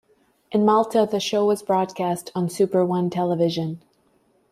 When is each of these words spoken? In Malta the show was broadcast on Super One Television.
In 0.51 0.65
Malta 0.65 1.07
the 1.11 1.19
show 1.19 1.45
was 1.45 1.61
broadcast 1.61 2.31
on 2.33 2.49
Super 2.49 2.83
One 2.83 3.11
Television. 3.11 3.83